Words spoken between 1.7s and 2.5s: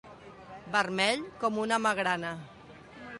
magrana.